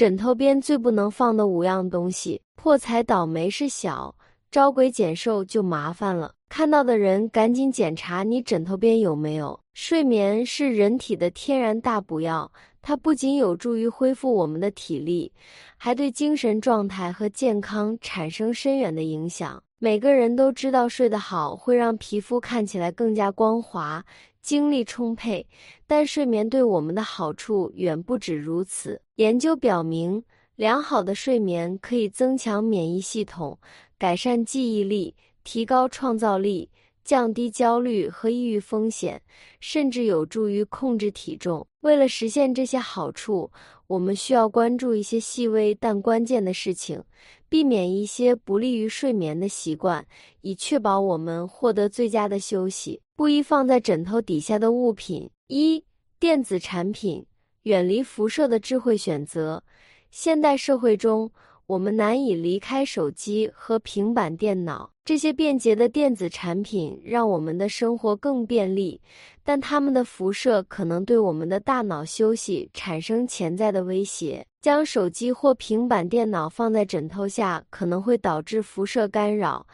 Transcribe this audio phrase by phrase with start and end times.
[0.00, 4.14] 枕头边最不能放的五样东西，破财倒霉是小，
[4.50, 6.32] 招鬼减寿就麻烦了。
[6.48, 9.60] 看到的人赶紧检查你枕头边有没有。
[9.74, 12.50] 睡眠是人体的天然大补药，
[12.80, 15.30] 它不仅有助于恢复我们的体力，
[15.76, 19.62] 还对精神状态和健康产生深远的影响。
[19.82, 24.04] 每个人都知道睡得好会让皮肤看起来更加光滑。
[24.42, 25.46] 精力充沛，
[25.86, 29.00] 但睡眠对我们的好处远不止如此。
[29.14, 30.22] 研究表明，
[30.54, 33.58] 良好的睡眠可以增强免疫系统，
[33.98, 36.70] 改善记忆力，提高创造力，
[37.10, 39.20] 降低焦虑和抑郁风险，
[39.58, 41.66] 甚至有助于控制体重。
[41.80, 43.50] 为了实现这些好处，
[43.88, 47.02] 我们需要关注一些细微但关键的事情。
[47.48, 50.06] 避免一些不利于睡眠的习惯，
[50.42, 53.00] 以确保我们获得最佳的休息。
[53.16, 55.84] 不宜放在枕头底下的物品：一、
[56.20, 57.26] 电子产品，
[57.64, 59.64] 远离辐射的智慧选择。
[60.12, 61.32] 现代社会中，
[61.66, 64.92] 我们难以离开手机和平板电脑。
[65.10, 69.00] 这些便捷的电子产品让我们的生活更便利，
[69.42, 74.46] 但它们的辐射可能对我们的大脑休息产生潜在的威胁。
[74.60, 79.66] 将手机或平板电脑放在枕头下，可能会导致辐射干扰，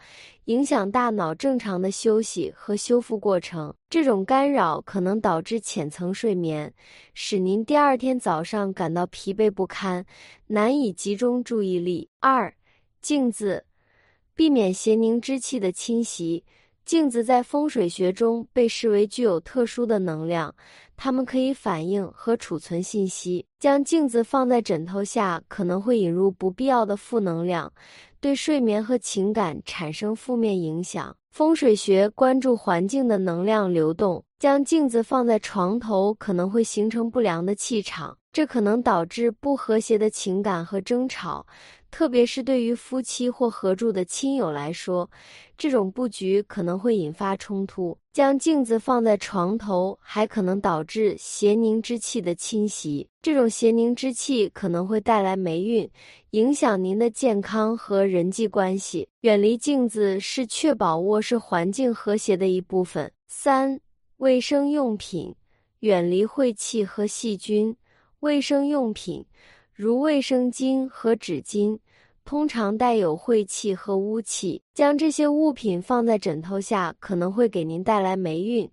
[0.45, 3.71] 影响大脑正常的休息和修复过程。
[3.91, 6.73] 这种干扰可能导致浅层睡眠，
[7.13, 10.03] 使您第二天早上感到疲惫不堪，
[10.47, 12.09] 难以集中注意力。
[12.21, 12.51] 二、
[12.99, 13.66] 镜子，
[14.37, 16.45] 避免邪凝之气的侵袭。
[16.85, 20.55] 镜子在风水学中被视为具有特殊的能量。
[20.95, 23.45] 它们可以反映和储存信息。
[23.59, 27.73] 将镜子放在枕头下，可能会引入不必要的负能量，
[28.21, 31.15] 对睡眠和情感产生负面影响。
[31.37, 34.23] 风水学关注环境的能量流动。
[34.39, 41.45] 将镜子放在床头，可能会形成不良的气场，这可能导致不和谐的情感和争吵。
[41.91, 45.07] 特别是对于夫妻或合住的亲友来说，
[45.55, 47.95] 这种布局可能会引发冲突。
[48.17, 53.07] 将镜子放在床头，还可能导致邪凝之气的侵袭。
[53.21, 55.87] 这种邪凝之气可能会带来霉运，
[56.31, 59.07] 影响您的健康和人际关系。
[59.21, 63.11] 远离镜子是确保卧室环境和谐的一部分。
[63.27, 63.79] 三、
[64.17, 65.35] 卫生用品，
[65.81, 67.77] 远离晦气和细菌。
[68.21, 69.23] 卫生用品。
[69.75, 71.77] 如卫生巾和纸巾，
[72.27, 74.61] 通常带有晦气和污气。
[74.73, 78.69] 将这些物品放在枕头下，可能会给您带来霉运，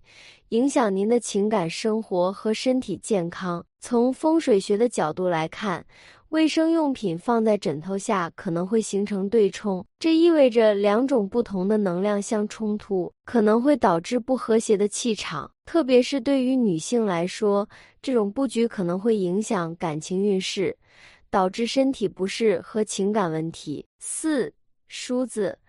[0.49, 3.65] 影响您的情感生活和身体健康。
[3.79, 5.85] 从风水学的角度来看，
[6.29, 15.49] 卫生用品放在枕头下可能会形成对冲，这意味着两种不同的能量相冲突，可能会导致不和谐的气场。
[15.65, 17.69] 特别是对于女性来说，
[18.01, 20.75] 这种布局可能会影响感情运势。
[21.29, 23.85] 导致身体不适和情感问题。
[23.99, 24.53] 四、
[24.87, 25.59] 梳子，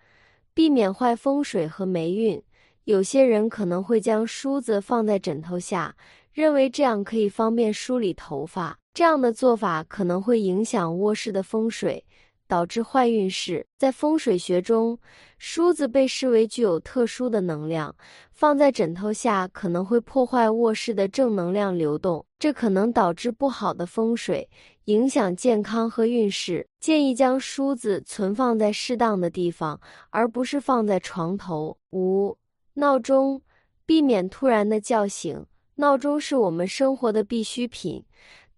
[0.53, 2.41] 避免坏风水和霉运。
[2.85, 5.95] 有些人可能会将梳子放在枕头下，
[6.31, 8.79] 认为这样可以方便梳理头发。
[8.93, 12.05] 这样的做法可能会影响卧室的风水。
[12.47, 13.65] 导致坏运势。
[13.77, 14.97] 在风水学中，
[15.37, 17.95] 梳子被视为具有特殊的能量，
[18.31, 24.49] 放在枕头下可能会破坏卧室的正能量流动，这可能导致不好的风水，
[24.85, 26.67] 影响健康和运势。
[26.79, 29.79] 建议将梳子存放在适当的地方，
[30.09, 31.77] 而不是放在床头。
[31.91, 32.37] 五、
[32.75, 33.41] 闹钟，
[33.85, 35.45] 避免突然的叫醒。
[35.79, 38.03] 闹钟是我们生活的必需品。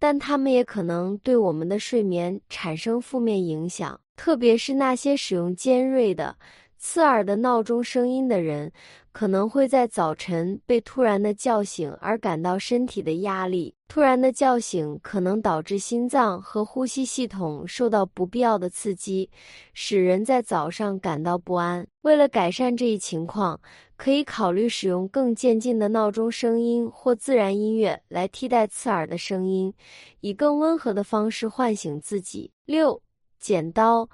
[0.00, 6.36] 但它们也可能对我们的睡眠产生负面影响，特别是那些使用尖锐的、
[6.78, 8.72] 刺耳的闹钟声音的人，
[9.12, 13.74] 可能会在早晨被突然的叫醒而感到身体的压力。
[13.88, 19.28] 突然的叫醒可能导致心脏和呼吸系统受到不必要的刺激，
[19.74, 21.84] 使人在早上感到不安。
[22.02, 23.60] 为了改善这一情况，
[23.96, 29.74] 可以考虑使用更渐进的闹钟声音或自然音乐来替代刺耳的声音，
[30.20, 32.52] 以更温和的方式唤醒自己。
[32.64, 33.02] 六、
[33.40, 34.08] 剪刀，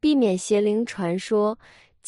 [0.00, 1.58] 避免邪灵传说。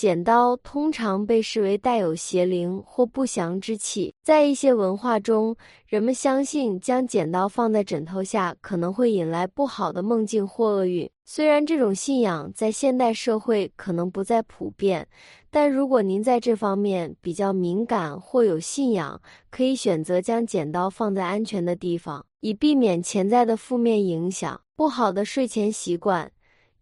[0.00, 5.54] 剪刀通常被视为带有邪灵或不祥之气，在一些文化中，
[5.86, 11.06] 人们相信将剪刀放在枕头下可能会引来不好的梦境或厄运。
[11.26, 15.06] 虽然这种信仰在现代社会可能不再普遍，
[15.50, 19.20] 但如果您在这方面比较敏感或有信仰，
[19.50, 24.58] 可以选择将剪刀放在安全的地方，以避免潜在的负面影响。
[24.74, 26.32] 不好的睡前习惯：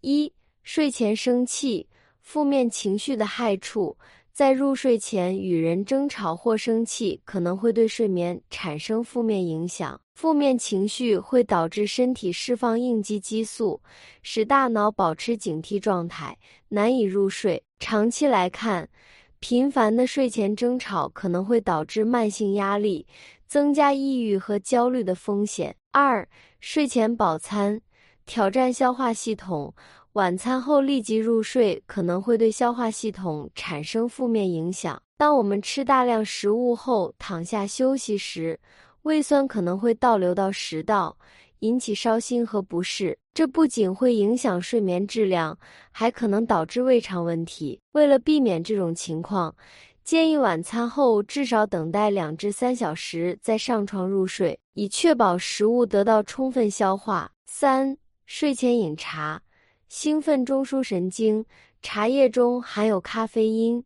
[0.02, 0.32] 一、
[0.62, 1.88] 睡前生气。
[2.28, 3.96] 负面情绪的害处，
[4.34, 9.98] 在入睡前与人争吵或生气，可能会对睡眠产生负面影响。
[10.14, 13.80] 负面情绪会导致身体释放应激激素，
[14.20, 16.36] 使大脑保持警惕状态，
[16.68, 17.64] 难以入睡。
[17.78, 18.90] 长期来看，
[19.38, 23.06] 频繁的睡前争吵可能会导致慢性压力，
[23.46, 25.74] 增加抑郁和焦虑的风险。
[25.92, 26.28] 二、
[26.60, 27.80] 睡前饱餐
[28.26, 29.72] 挑战消化系统。
[30.14, 35.00] 晚餐后立即入睡可能会对消化系统产生负面影响。
[35.16, 38.58] 当我们吃大量食物后躺下休息时，
[39.02, 41.16] 胃酸可能会倒流到食道，
[41.60, 43.18] 引起烧心和不适。
[43.34, 45.56] 这不仅会影响睡眠质量，
[45.92, 47.80] 还可能导致胃肠问题。
[47.92, 49.54] 为了避免这种情况，
[50.02, 57.30] 建议晚餐后至少等待两至三小时再上床入睡，以确保食物得到充分消化。
[57.46, 57.96] 三、
[58.26, 59.42] 睡前饮茶。
[59.88, 61.42] 兴奋中枢神经，
[61.80, 63.82] 茶叶中含有咖啡因，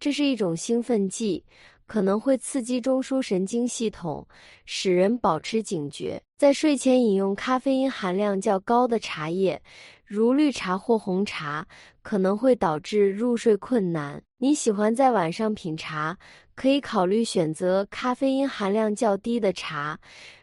[0.00, 1.44] 这是一种兴奋剂，
[1.86, 4.26] 可能会刺激中枢神经系统，
[4.64, 6.20] 使人保持警觉。
[6.36, 9.62] 在睡前饮用咖啡因含量较高的茶叶，
[10.04, 11.64] 如绿茶或红茶，
[12.02, 14.20] 可能会导致入睡困难。
[14.38, 16.18] 你喜欢在晚上品茶，
[16.56, 19.96] 可以考虑选择咖啡因含量较低的茶，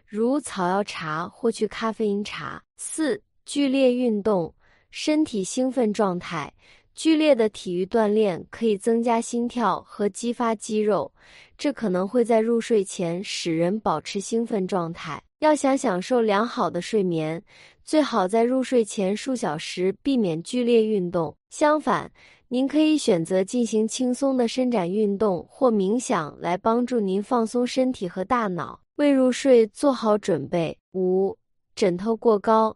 [0.08, 2.64] 如草药茶或去咖啡因茶。
[2.78, 4.56] 四、剧烈运动。
[4.92, 6.52] 身体兴奋状态，
[6.94, 11.12] 剧烈的体育锻炼可以增加心跳和激发肌肉，
[11.58, 15.22] 这可能会在入睡前使人保持兴奋状态。
[15.40, 17.42] 要想享受良好的睡眠，
[17.84, 21.34] 最好在入睡前数小时避免剧烈运动。
[21.50, 22.12] 相反，
[22.50, 30.78] 您可以选择进行轻松的伸展运动或冥想来帮助您放松身体和大脑，为入睡做好准备。
[30.92, 31.36] 五、
[31.76, 32.76] 枕头过高。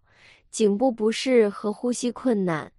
[0.55, 2.71] 颈部不适和呼吸困难，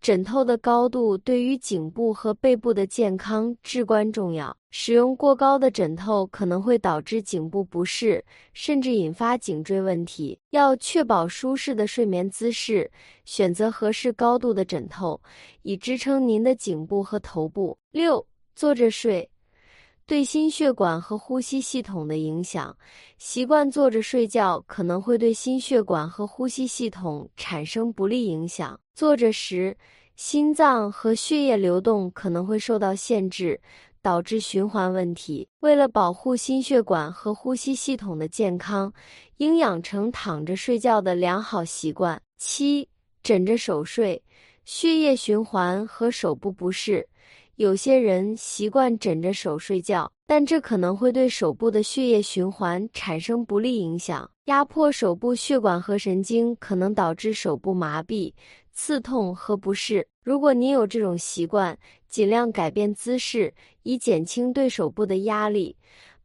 [0.00, 4.56] 枕头的高度对于颈部和背部的健康至关重要。
[4.70, 10.38] 使用过高的枕头可能会导致颈部不适，甚至引发颈椎问题。
[10.50, 12.88] 要确保舒适的睡眠姿势，
[13.24, 15.20] 选择合适高度的枕头，
[15.62, 17.76] 以支撑您的颈部和头部。
[17.90, 18.24] 六，
[18.54, 19.28] 坐着睡。
[20.08, 22.76] 对心血管和呼吸系统的影响，
[23.18, 28.78] 习惯坐着睡觉可能会对心血管和呼吸系统产生不利影响。
[28.94, 29.76] 坐着时，
[30.14, 33.60] 心脏和血液流动可能会受到限制，
[34.00, 35.48] 导致循环问题。
[35.58, 38.92] 为了保护心血管和呼吸系统的健康，
[39.38, 42.22] 应养成躺着睡觉的良好习惯。
[42.36, 42.88] 七，
[43.24, 44.22] 枕着手睡，
[44.64, 47.08] 血液循环和手部不适。
[47.56, 58.30] 有些人习惯枕着手睡觉，但这可能会对手部的血液循环产生不利影响，压迫手部血管和神经，可能导致手部麻痹、
[58.74, 60.06] 刺痛和不适。
[60.22, 61.78] 如果你有这种习惯，
[62.10, 63.54] 尽量改变姿势，
[63.84, 65.74] 以减轻对手部的压力，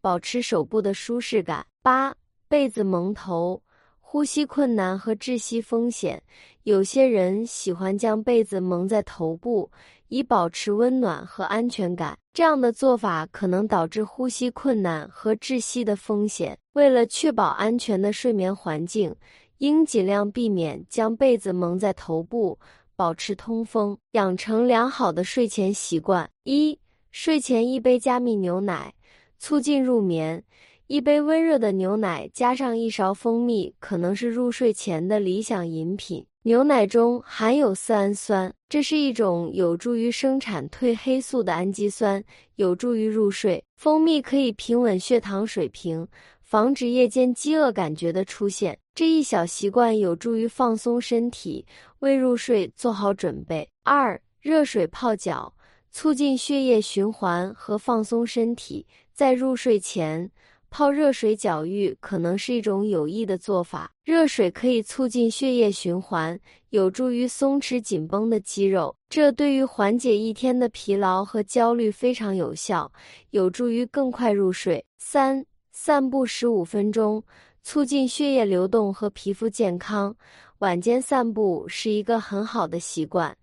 [0.02, 1.66] 保持手部的舒适感。
[1.82, 2.14] 八、
[2.50, 3.64] 被子蒙头。
[4.04, 6.22] 呼吸困难和窒息风险，
[6.64, 9.72] 有些人喜欢将被子蒙在头部，
[10.12, 12.18] 以保持温暖和安全感。
[12.34, 16.58] 这样的做法可能导致呼吸困难和窒息的风险。
[16.74, 19.16] 为了确保安全的睡眠环境，
[19.60, 22.60] 应尽量避免将被子蒙在头部，
[22.96, 23.98] 保持通风。
[24.12, 26.78] 养成良好的睡前习惯：一、
[27.12, 28.94] 睡前一杯加密牛奶，
[29.40, 30.44] 促进入眠。
[30.88, 36.26] 一杯温热的牛奶加上一勺蜂蜜，可能是入睡前的理想饮品。
[36.44, 42.24] 牛奶中含有色氨酸，这是一种有助于生产褪黑素的氨基酸，
[42.56, 43.64] 有助于入睡。
[43.76, 46.08] 蜂蜜可以平稳血糖水平，
[46.42, 48.76] 防止夜间饥饿感觉的出现。
[48.96, 51.64] 这一小习惯有助于放松身体，
[52.00, 53.70] 为入睡做好准备。
[53.84, 55.54] 二、热水泡脚，
[55.92, 60.32] 促进血液循环和放松身体，在入睡前。
[60.72, 63.92] 泡热水脚浴可能是一种有益的做法。
[64.06, 72.90] 热水可以促进血液循环，有助于松弛紧绷的肌肉，这对于缓解一天的疲劳和焦虑非常有效，
[73.32, 74.84] 有助于更快入睡。
[74.98, 77.22] 三、散步十五分钟，
[77.64, 80.16] 促进血液流动和皮肤健康。
[80.60, 83.36] 晚间散步是一个很好的习惯，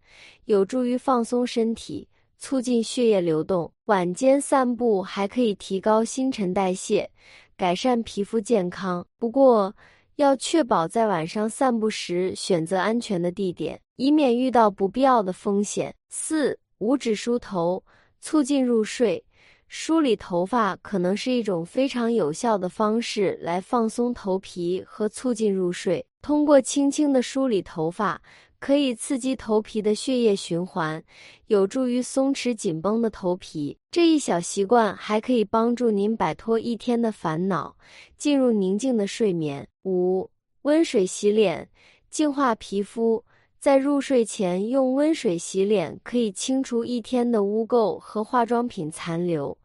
[0.47, 2.09] 有助于放松身体。
[2.39, 7.11] 促进血液流动，晚间散步还可以提高新陈代谢，
[7.57, 9.05] 改善皮肤健康。
[9.19, 9.75] 不过，
[10.17, 15.95] 要确保在晚上散步时选择安全的地点，以免遇到不必要的风险。
[16.09, 17.85] 四、五指梳头，
[18.21, 19.25] 促进入睡。
[19.67, 26.07] 梳理头发可能是一种非常有效的方式来放松头皮和促进入睡。
[26.23, 28.21] 通过轻轻的梳理头发，
[28.61, 31.03] 可以刺激头皮的血液循环，
[31.47, 33.77] 有助于松弛紧绷的头皮。
[33.91, 37.77] 这一小习惯还可以帮助您摆脱一天的烦恼，
[38.17, 39.67] 进入宁静的睡眠。
[39.85, 40.29] 五、
[40.63, 41.69] 温水洗脸，
[42.11, 43.25] 净化皮肤。
[43.61, 49.59] 在入睡前用温水洗脸，可以清除一天的污垢和化妆品残留，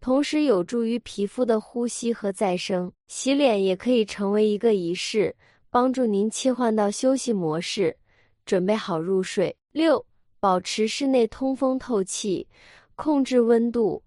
[0.00, 2.92] 同时有助于皮肤的呼吸和再生。
[3.08, 5.34] 洗脸也可以成为一个仪式，
[5.68, 7.96] 帮助您切换到休息模式，
[8.50, 9.56] 准备好入睡。
[9.70, 10.04] 六、
[10.40, 12.48] 保持室内通风透气，
[12.96, 14.02] 控制温度。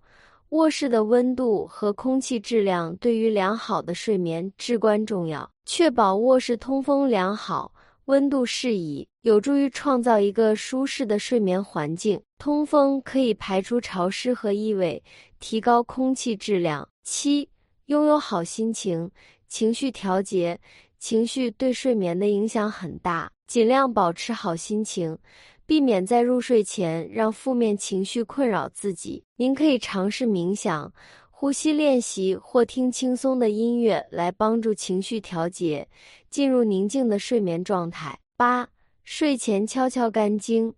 [0.49, 7.73] 卧室的温度和空气质量对于良好的睡眠至关重要，确保卧室通风良好。
[8.07, 12.21] 温度适宜，有助于创造一个舒适的睡眠环境。
[12.37, 15.01] 通风可以排出潮湿和异味，
[15.39, 16.85] 提高空气质量。
[17.01, 17.47] 七、
[17.85, 19.09] 拥有好心情，
[19.47, 20.59] 情绪调节。
[20.99, 25.15] 情绪对睡眠的影响很大，尽量保持好心情，
[25.63, 29.25] 避免在入睡前让负面情绪困扰自己。
[29.35, 30.91] 您可以尝试冥想。
[31.29, 35.87] 呼吸练习或听轻松的音乐来帮助情绪调节，
[36.31, 38.17] 进入宁静的睡眠状态。
[38.35, 38.69] 八、
[39.03, 40.73] 睡前敲敲肝经，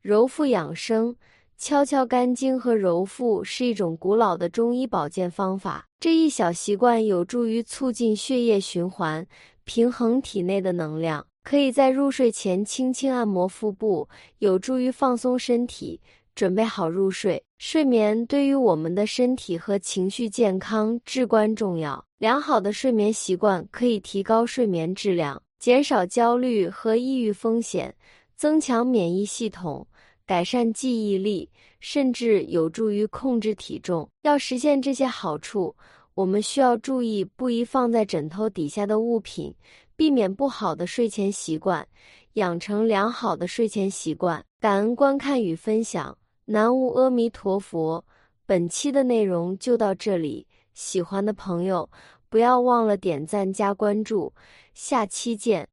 [0.00, 1.16] 揉腹养生。
[1.58, 9.26] 敲敲肝经和揉腹是一种古老的中医保健方法，这一小习惯有助于促进血液循环，
[9.64, 11.26] 平衡体内的能量。
[11.42, 16.00] 可以在入睡前轻轻按摩腹部，有助于放松身体。
[16.32, 22.02] 准备好入睡，睡眠对于我们的身体和情绪健康至关重要。
[22.18, 27.94] 良好的睡眠习惯可以提高睡眠质量，减少焦虑和抑郁风险，
[28.36, 29.86] 增强免疫系统，
[30.24, 34.08] 改善记忆力，甚至有助于控制体重。
[34.22, 35.74] 要实现这些好处，
[36.14, 39.52] 我们需要注意不宜放在枕头底下的物品，
[40.00, 41.86] 避免不好的睡前习惯，
[42.32, 44.42] 养成良好的睡前习惯。
[44.58, 46.16] 感恩观看与分享。
[46.46, 48.02] 南无阿弥陀佛，
[48.46, 51.90] 本期的内容就到这里，喜欢的朋友
[52.30, 54.32] 不要忘了点赞加关注，
[54.72, 55.68] 下期见。